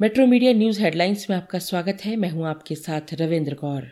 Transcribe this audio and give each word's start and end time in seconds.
Metro 0.00 0.26
media 0.26 0.52
news 0.52 0.80
headlines 0.80 1.26
में 1.30 1.36
आपका 1.36 1.58
स्वागत 1.58 1.98
है। 2.04 2.16
मैं 2.16 2.28
हूँ 2.30 2.46
आपके 2.46 2.74
साथ 2.74 3.00
रविंद्र 3.12 3.54
कौर। 3.54 3.82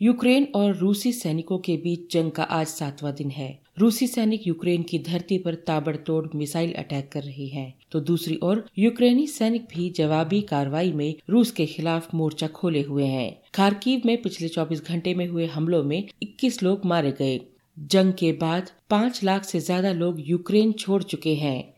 यूक्रेन 0.00 0.46
और 0.54 0.74
रूसी 0.74 1.12
सैनिकों 1.12 1.58
के 1.58 1.76
बीच 1.76 2.12
जंग 2.12 2.30
का 2.30 2.42
आज 2.42 2.66
सातवां 2.66 3.12
दिन 3.14 3.30
है। 3.30 3.58
रूसी 3.78 4.06
सैनिक 4.06 4.46
यूक्रेन 4.46 4.82
की 4.82 4.98
धरती 4.98 5.38
पर 5.38 5.54
ताबड़तोड़ 5.54 6.26
मिसाइल 6.34 6.72
अटैक 6.72 7.10
कर 7.12 7.22
रही 7.22 7.48
हैं, 7.48 7.74
तो 7.92 8.00
दूसरी 8.00 8.38
ओर 8.42 8.64
यूक्रेनी 8.78 9.26
सैनिक 9.26 9.62
भी 9.74 9.90
जवाबी 9.90 10.40
कार्रवाई 10.40 10.92
में 10.92 11.14
रूस 11.30 11.50
के 11.50 11.66
खिलाफ 11.66 12.14
मोर्चा 12.14 12.46
खोले 12.46 12.82
हुए 12.82 13.06
हैं। 13.06 13.42
खारकीव 13.54 14.02
में 14.06 14.22
पिछले 14.22 14.48
24 14.48 14.86
घंटे 14.86 15.14
में 15.14 15.26
हुए 15.26 15.46
हमलों 15.46 15.82
में 15.82 16.08
21 16.22 16.62
लोग 16.62 16.84
मारे 16.84 17.12
गए। 17.12 17.40
जंग 17.78 18.12
के 18.12 18.32
बाद 18.32 18.70
पाँच 18.90 19.24
लाख 19.24 19.44
से 19.44 19.60
ज़्यादा 19.60 19.92
लोग 19.92 20.16
यूक्रेन 20.20 20.72
छोड़ 20.72 21.02
चुके 21.02 21.34
हैं। 21.34 21.71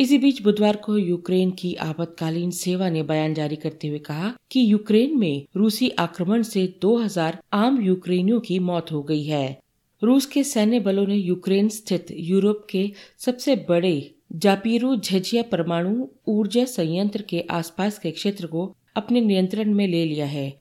इसी 0.00 0.18
बीच 0.18 0.42
बुधवार 0.42 0.76
को 0.76 0.96
यूक्रेन 0.98 1.50
की 1.50 1.74
आपातकालीन 1.74 2.50
सेवा 2.50 2.88
ने 2.90 3.02
बयान 3.02 3.34
जारी 3.34 3.56
करते 3.56 3.88
हुए 3.88 3.98
कहा 3.98 4.32
कि 4.50 4.72
यूक्रेन 4.72 5.18
में 5.18 5.46
रूसी 5.56 5.88
आक्रमण 5.88 6.42
से 6.42 6.78
2000 6.84 7.38
आम 7.52 7.80
यूक्रेनियों 7.82 8.40
की 8.40 8.58
मौत 8.58 8.92
हो 8.92 9.02
गई 9.02 9.24
है। 9.24 9.58
रूस 10.02 10.26
के 10.26 10.44
सैन्य 10.44 10.80
बलों 10.80 11.06
ने 11.06 11.16
यूक्रेन 11.16 11.68
स्थित 11.68 12.06
यूरोप 12.10 12.66
के 12.70 12.92
सबसे 13.18 13.56
बड़े 13.68 14.14
जापीरू 14.32 14.96
झजिया 14.96 15.42
परमाणु 15.42 16.06
ऊर्जा 16.28 16.64
संयंत्र 16.64 17.22
के 17.22 17.40
आसपास 17.50 17.98
के 17.98 18.10
क्षेत्र 18.10 18.46
को 18.46 18.76
अपने 18.96 19.20
नियंत्रण 19.20 19.74
में 19.74 19.86
ले 19.88 20.04
लिया 20.04 20.26
है। 20.26 20.60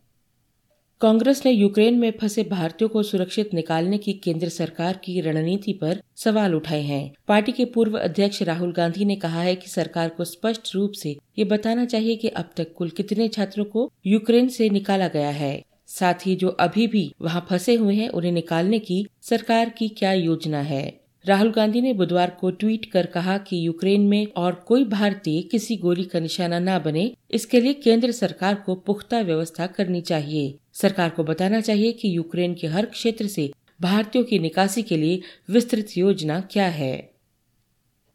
कांग्रेस 1.02 1.42
ने 1.46 1.52
यूक्रेन 1.52 1.98
में 2.00 2.12
फंसे 2.12 2.44
भारतीयों 2.44 2.90
को 2.90 3.04
सुरक्षित 3.04 3.54
निकालने 3.54 3.98
की 3.98 4.14
केंद्र 4.14 4.50
सरकार 4.50 5.00
की 5.04 5.22
रणनीति 5.22 5.74
पर 5.74 6.02
सवाल 6.16 6.56
उठाए 6.56 6.82
हैं। 6.82 7.12
पार्टी 7.28 7.52
के 7.52 7.66
पूर्व 7.66 7.98
अध्यक्ष 8.00 8.42
राहुल 8.42 8.72
गांधी 8.74 9.06
ने 9.06 9.16
कहा 9.16 9.42
है 9.42 9.56
कि 9.56 9.68
सरकार 9.68 10.10
को 10.10 10.24
स्पष्ट 10.24 10.76
रूप 10.76 10.92
से 10.92 11.18
ये 11.40 11.46
बताना 11.46 11.86
चाहिए 11.86 12.16
कि 12.16 12.28
अब 12.28 12.50
तक 12.58 12.74
कुल 12.74 12.90
कितने 12.90 13.28
छात्रों 13.28 13.66
को 13.66 13.92
यूक्रेन 14.06 14.48
से 14.48 14.70
निकाला 14.70 15.08
गया 15.08 15.30
है। 15.30 15.64
साथ 15.88 16.26
ही 16.26 16.36
जो 16.36 16.48
अभी 16.48 16.88
भी 16.88 17.14
वहाँ 17.22 17.46
फंसे 17.50 17.76
हुए 17.76 17.96
हैं, 17.96 18.10
उन्हें 18.10 18.32
निकालने 18.32 18.80
की 18.80 19.06
सरकार 19.22 19.70
की 19.70 19.90
क्या 19.90 20.14
योजना 20.14 20.62
है। 20.62 21.07
राहुल 21.28 21.50
गांधी 21.52 21.82
ने 21.82 21.92
बुधवार 21.94 22.30
को 22.30 22.50
ट्वीट 22.52 22.86
कर 22.86 23.06
कहा 23.06 23.38
कि 23.38 23.66
यूक्रेन 23.68 24.02
में 24.02 24.28
और 24.38 24.54
कोई 24.68 24.84
भारतीय 24.84 25.42
किसी 25.42 25.76
गोली 25.76 26.04
का 26.04 26.20
निशाना 26.20 26.60
न 26.60 26.78
बने, 26.80 27.12
इसके 27.32 27.62
लिए 27.62 27.74
केंद्र 27.74 28.12
सरकार 28.12 28.56
को 28.56 28.76
पुख्ता 28.76 29.20
व्यवस्था 29.22 29.68
करनी 29.68 30.02
चाहिए। 30.02 30.54
सरकार 30.74 31.10
को 31.10 31.24
बताना 31.24 31.60
चाहिए 31.62 31.92
कि 31.92 32.16
यूक्रेन 32.18 32.54
के 32.54 32.68
हर 32.68 32.86
क्षेत्र 32.86 33.28
से 33.28 33.52
भारतीयों 33.82 34.24
की 34.26 34.40
निकासी 34.40 34.84
के 34.84 34.98
लिए 34.98 35.20
विस्तृत 35.50 35.98
योजना 35.98 36.40
क्या 36.52 36.68
है। 36.68 36.96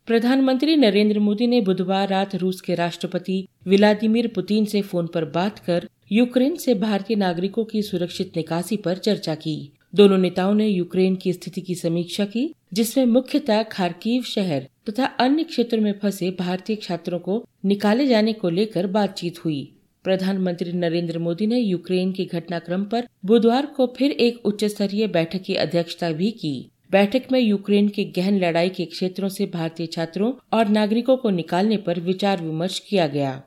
प्रधानमंत्री 0.06 0.76
नरेंद्र 0.76 1.18
मोदी 1.18 1.46
ने 1.46 1.60
बुधवार 1.60 2.08
रात 2.08 2.34
रूस 2.34 2.60
के 2.60 2.74
राष्ट्रपति 2.74 3.46
व्लादिमीर 3.66 4.28
पुतिन 4.28 4.64
से 4.64 4.82
फ़ोन 4.82 5.06
पर 5.06 5.24
बात 5.24 5.58
कर 5.58 5.88
यूक्रेन 6.12 6.56
से 6.56 6.74
भारतीय 6.74 7.16
नागरिकों 7.16 7.64
की 7.64 7.82
सुरक्षित 7.82 8.36
निकासी 8.36 8.76
पर 8.76 8.98
चर्चा 8.98 9.34
की। 9.34 9.72
दोनों 9.94 10.18
नेताओं 10.18 10.54
ने 10.54 10.66
यूक्रेन 10.68 11.16
की 11.16 11.32
स्थिति 11.32 11.60
की 11.60 11.74
समीक्षा 11.74 12.24
की, 12.24 12.54
जिसमें 12.72 13.06
मुख्यतः 13.06 13.62
खारकीव 13.62 14.22
शहर 14.22 14.68
तथा 14.90 15.04
अन्य 15.04 15.44
क्षेत्रों 15.44 15.82
में 15.82 15.98
फंसे 16.02 16.30
भारतीय 16.30 16.76
छात्रों 16.76 17.18
को 17.18 17.48
निकाले 17.64 18.06
जाने 18.06 18.32
को 18.32 18.50
लेकर 18.50 18.86
बातचीत 18.86 19.44
हुई। 19.44 19.72
प्रधानमंत्री 20.04 20.72
नरेंद्र 20.72 21.18
मोदी 21.18 21.46
ने 21.46 21.58
यूक्रेन 21.58 22.12
के 22.12 22.24
घटनाक्रम 22.24 22.84
पर 22.84 23.08
बुधवार 23.24 23.66
को 23.66 23.94
फिर 23.98 24.10
एक 24.10 24.46
उच्च 24.46 24.64
स्तरीय 24.64 25.06
बैठक 25.06 25.42
की 25.42 25.54
अध्यक्षता 25.54 26.10
भी 26.12 26.30
की। 26.30 26.70
बैठक 26.90 27.22
में 27.32 27.40
यूक्रेन 27.40 27.88
के 27.88 28.04
गहन 28.04 28.38
लड़ाई 28.38 28.68
के 28.68 28.84
क्षेत्रों 28.84 29.28
से 29.28 29.46
भारतीय 29.46 29.86
छात्रों 29.86 30.32
और 30.52 30.68
नागरिकों 30.68 31.16
को 31.16 31.30
निकालने 31.30 31.76
पर 31.76 32.00
विचार 32.00 32.42
विमर्श 32.42 32.78
किया 32.78 33.06
गया। 33.06 33.42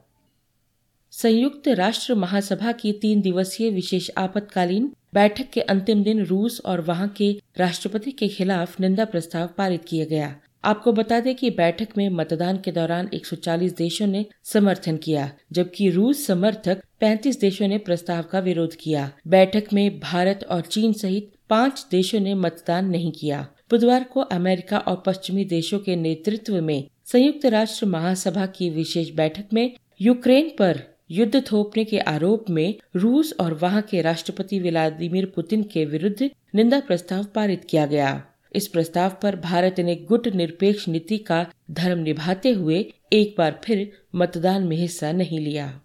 संयुक्त 1.16 1.68
राष्ट्र 1.68 2.16
महासभा 2.16 2.72
की 2.72 2.92
तीन 2.92 3.22
दिवसीय 3.22 3.70
विशेष 3.70 4.10
आपातकालीन 4.18 4.92
बैठक 5.14 5.50
के 5.50 5.62
अंतिम 5.62 6.04
दिन 6.04 6.24
रूस 6.26 6.62
और 6.66 6.82
वहाँ 6.82 7.08
के 7.08 7.32
राष्ट्रपति 7.58 8.12
के 8.12 8.28
खिलाफ 8.28 8.80
निंदा 8.80 9.06
प्रस्ताव 9.06 9.50
पारित 9.58 9.86
किया 9.88 10.06
गया। 10.06 10.36
आपको 10.64 10.92
बता 10.92 11.20
दें 11.20 11.36
कि 11.36 11.50
बैठक 11.50 11.88
में 11.98 12.10
मतदान 12.10 12.58
के 12.58 12.72
दौरान 12.72 13.10
140 13.14 13.78
देशों 13.78 14.08
ने 14.08 14.26
समर्थन 14.44 14.98
किया, 14.98 15.32
जबकि 15.52 15.90
रूस 15.90 16.26
समर्थक 16.28 16.82
35 17.02 17.40
देशों 17.42 17.68
ने 17.68 17.78
प्रस्ताव 17.78 18.24
का 18.24 18.40
विरोध 18.40 18.76
किया। 18.76 19.12
बैठक 19.28 19.74
में 19.74 20.00
भारत 20.00 20.46
और 20.52 20.62
चीन 20.62 20.94
सहित 20.94 21.32
पाँच 21.50 21.86
देशों 21.92 22.20
ने 22.20 22.34
मतदान 22.34 22.90
नहीं 22.90 23.12
किया। 23.12 23.48
बुधवार 23.70 24.04
को 24.04 24.20
अमेरिका 24.20 24.78
और 24.78 25.04
पश्चिमी 25.06 25.46
देशों 25.46 25.80
के 25.80 25.96
नेतृत्व 25.96 26.62
में 26.62 26.88
संयुक्त 27.06 27.46
राष्ट्र 27.46 27.86
महासभा 27.86 28.46
की 28.46 28.70
विशेष 28.70 29.14
बैठक 29.16 29.54
में 29.54 29.72
यूक्रेन 30.02 30.50
पर 30.50 30.95
युद्ध 31.12 31.52
थोपने 31.52 31.84
के 31.86 32.00
आरोप 32.00 32.46
में 32.50 32.76
रूस 32.96 33.34
और 33.40 33.54
वहाँ 33.54 33.82
के 33.82 34.02
राष्ट्रपति 34.02 34.60
व्लादिमीर 34.60 35.26
पुतिन 35.26 35.64
के 35.64 35.86
विरुद्ध 35.86 36.30
निंदा 36.56 36.80
प्रस्ताव 36.80 37.24
पारित 37.24 37.66
किया 37.70 37.86
गया। 37.86 38.24
इस 38.56 38.68
प्रस्ताव 38.68 39.18
पर 39.24 39.36
भारत 39.36 39.80
ने 39.80 39.96
गुट 39.96 40.28
निरपेक्ष 40.28 40.88
नीति 40.88 41.18
का 41.18 41.46
धर्म 41.72 42.00
निभाते 42.00 42.52
हुए 42.52 42.94
एक 43.14 43.36
बार 43.38 43.62
फिर 43.64 43.92
मतदान 44.16 44.64
में 44.64 44.78
हिस्सा 44.78 45.12
नहीं 45.12 45.40
लिया। 45.40 45.82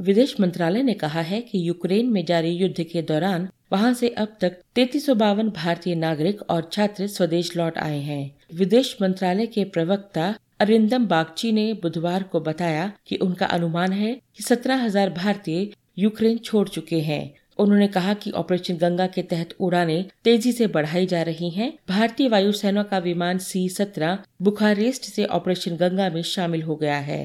विदेश 0.00 0.40
मंत्रालय 0.40 0.82
ने 0.82 0.94
कहा 0.94 1.20
है 1.20 1.40
कि 1.40 1.68
यूक्रेन 1.68 2.06
में 2.06 2.24
जारी 2.24 2.50
युद्ध 2.50 2.82
के 2.82 3.02
दौरान 3.02 3.48
वहाँ 3.72 3.94
से 3.94 4.08
अब 4.08 4.36
तक 4.40 4.56
तैतीस 4.74 5.10
भारतीय 5.10 5.94
नागरिक 5.94 6.42
और 6.42 6.68
छात्र 6.72 7.06
स्वदेश 7.06 7.56
लौट 7.56 7.78
आए 7.78 7.98
हैं। 7.98 8.36
विदेश 8.54 8.96
मंत्रालय 9.02 9.46
के 9.46 9.64
प्रवक्ता 9.64 10.34
अरिंदम 10.62 11.06
बागची 11.06 11.52
ने 11.52 11.72
बुधवार 11.82 12.22
को 12.22 12.40
बताया 12.40 12.90
कि 13.06 13.16
उनका 13.18 13.46
अनुमान 13.48 13.92
है 13.92 14.14
कि 14.36 14.42
सत्रह 14.42 14.82
हज़ार 14.84 15.10
भारतीय 15.10 15.70
यूक्रेन 15.98 16.38
छोड़ 16.38 16.68
चुके 16.68 17.00
हैं। 17.00 17.34
उन्होंने 17.58 17.86
कहा 17.88 18.14
कि 18.14 18.30
ऑपरेशन 18.32 18.76
गंगा 18.76 19.06
के 19.06 19.22
तहत 19.22 19.54
उड़ानें 19.60 20.04
तेज़ी 20.24 20.52
से 20.52 20.66
बढ़ाई 20.66 21.06
जा 21.06 21.22
रही 21.22 21.50
हैं। 21.50 21.72
भारतीय 21.88 22.28
वायुसेना 22.28 22.82
का 22.82 22.98
विमान 22.98 23.38
सी 23.40 23.68
सत्रह 23.68 24.18
बुखारेस्ट 24.42 25.04
से 25.04 25.24
ऑपरेशन 25.32 25.76
गंगा 25.76 26.08
में 26.10 26.22
शामिल 26.22 26.62
हो 26.62 26.76
गया 26.76 26.98
है। 27.00 27.24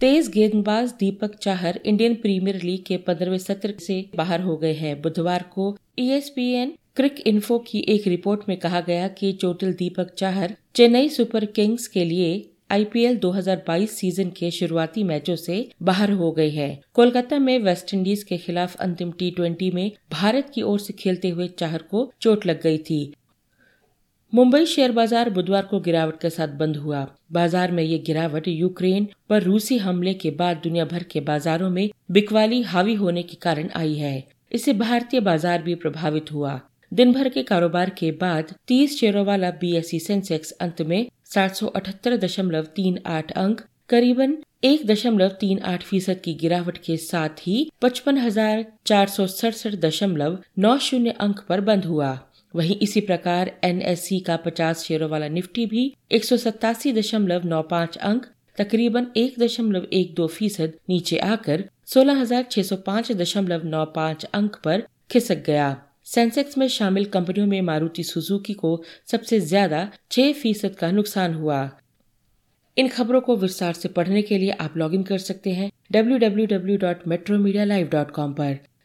तेज 0.00 0.28
गेंदबाज 0.28 0.92
Deepak 1.00 1.34
Chahar 1.36 1.80
Indian 1.84 2.14
Premier 2.14 2.62
League 2.62 2.84
के 2.84 2.96
पंद्रहवें 3.06 3.38
सत्र 3.38 3.74
से 3.80 4.04
बाहर 4.16 4.40
हो 4.40 4.56
गए 4.56 4.72
हैं। 4.74 5.00
बुधवार 5.02 5.42
को 5.52 5.76
ईएसपीएन 5.98 6.72
क्रिक 6.96 7.20
इन्फो 7.26 7.58
की 7.58 7.78
एक 7.88 8.06
रिपोर्ट 8.06 8.40
में 8.48 8.56
कहा 8.58 8.80
गया 8.80 9.06
कि 9.08 9.32
चोटिल 9.32 9.72
दीपक 9.72 10.10
चाहर 10.14 10.54
चेन्नई 10.74 11.08
सुपर 11.08 11.44
किंग्स 11.44 11.86
के 11.88 12.04
लिए 12.04 12.32
आईपीएल 12.70 13.16
2022 13.18 13.90
सीज़न 13.90 14.30
के 14.30 14.50
शुरुआती 14.50 15.02
मैचों 15.02 15.36
से 15.36 15.56
बाहर 15.82 16.12
हो 16.12 16.30
गई 16.32 16.50
है। 16.50 16.68
कोलकाता 16.94 17.38
में 17.38 17.58
वेस्टइंडीज 17.58 18.22
के 18.22 18.36
खिलाफ 18.38 18.74
अंतिम 18.76 19.12
टी 19.12 19.70
में 19.70 19.90
भारत 20.12 20.50
की 20.54 20.62
ओर 20.62 20.78
से 20.78 20.92
खेलते 20.92 21.28
हुए 21.28 21.48
चाहर 21.58 21.82
को 21.82 22.10
चोट 22.20 22.46
लग 22.46 22.62
गई 22.62 22.78
थी। 22.80 23.02
मुंबई 24.32 24.66
शेयर 24.66 24.92
बाज़ार 24.92 25.30
बुधवार 25.30 25.66
को 25.66 25.80
गिरावट 25.80 26.20
के 26.20 26.30
साथ 26.30 26.48
बंद 26.58 26.76
हुआ। 26.76 27.06
बाज़ार 27.32 27.72
में 27.72 27.82
ये 27.82 27.98
गिरावट 27.98 28.48
यूक्रेन 28.48 29.08
पर 29.28 29.42
रूसी 29.42 29.78
हमले 29.78 30.14
के 30.14 30.30
बाद 30.32 30.60
दुनिया 30.64 30.84
भर 30.84 31.02
के 31.02 31.20
बाजारों 31.22 31.70
में 31.70 31.88
बिकवाली 32.10 32.62
हावी 32.64 32.94
होने 32.94 33.22
के 33.22 33.36
कारण 33.42 33.68
आई 33.76 33.94
है। 33.94 34.22
इससे 34.52 34.72
भारतीय 34.72 35.20
बाज़ार 35.20 35.62
भी 35.62 35.74
प्रभावित 35.76 36.32
हुआ। 36.32 36.60
दिन 36.92 37.12
भर 37.12 37.28
के 37.28 37.42
कारोबार 37.42 37.90
के 37.90 38.10
बाद 38.20 38.52
30 38.68 38.94
शेयरों 38.98 39.24
वाला 39.26 39.50
बीएसई 39.60 39.98
सेंसेक्स 39.98 40.50
अंत 40.60 40.80
में 40.82 41.08
सात 41.24 41.54
सौ 41.54 41.66
अठहत्तर 41.68 42.16
दशमलव 42.16 42.64
तीन 42.76 42.98
आठ 43.08 43.30
अंक, 43.32 43.60
करीबन 43.88 44.36
एक 44.64 44.86
दशमलव 44.86 45.28
तीन 45.40 45.58
आठ 45.64 45.82
फ़ीसद 45.82 46.20
की 46.24 46.34
गिरावट 46.34 46.78
के 46.78 46.96
साथ 46.96 47.38
ही 47.40 47.70
पचपन 47.82 48.18
हज़ार 48.18 48.64
चार 48.86 49.08
सौ 49.08 49.26
सड़सठ 49.28 49.74
दशमलव 49.80 50.38
नौ 50.58 50.76
शून्य 50.78 51.10
अंक 51.20 51.40
पर 51.48 51.60
बंद 51.60 51.84
हुआ। 51.84 52.08
वहीं 52.54 52.76
इसी 52.78 53.00
प्रकार 53.00 53.50
एनएससी 53.64 54.18
का 54.20 54.36
पचास 54.46 54.82
शेयरों 54.84 55.08
वाला 55.10 55.28
निफ्टी 55.28 55.66
भी 55.66 55.84
एक 56.10 56.24
सौ 56.24 56.36
सत्तासी 56.36 56.92
दशमलव 56.92 57.46
नौ 57.46 57.60
पाँच 57.70 57.96
अंक, 57.98 58.24
तकरीबन 58.58 59.06
एक 59.16 59.38
दशमलव 59.40 59.86
एक 59.92 60.14
दो 60.14 60.26
फ़ीसद 60.28 60.72
नीचे 60.88 61.18
आकर 61.28 61.64
सोलह 61.86 62.20
हज़ार 62.20 62.46
छह 62.50 62.62
सौ 62.62 62.76
पाँच 62.86 63.12
दशमलव 63.22 63.66
नौ 63.66 63.84
पाँच 63.94 64.24
अंक 64.32 64.56
पर 64.64 64.82
खिसक 65.10 65.44
गया। 65.46 65.70
सेंसेक्स 66.06 66.58
में 66.58 66.66
शामिल 66.68 67.04
कंपनियों 67.04 67.46
में 67.46 67.60
मारुति 67.62 68.02
सुजुकी 68.04 68.52
को 68.54 68.82
सबसे 69.10 69.40
ज़्यादा 69.40 69.88
छह 70.10 70.32
फ़ीसद 70.32 70.76
का 70.76 70.90
नुकसान 70.90 71.34
हुआ। 71.34 71.70
इन 72.76 72.88
खबरों 72.88 73.20
को 73.20 73.36
विस्तार 73.36 73.72
से 73.72 73.88
पढ़ने 73.88 74.22
के 74.22 74.38
लिए 74.38 74.50
आप 74.60 74.76
लॉगिन 74.76 75.02
कर 75.02 75.18
सकते 75.18 75.50
हैं 75.50 75.70
W 75.92 76.18
W 76.18 76.46
W 76.46 76.76
dot 76.78 77.06
metro 77.08 77.38
media 77.38 77.64
live 77.64 77.88
dot 77.88 78.10
com 78.10 78.34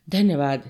धन्यवाद। 0.07 0.69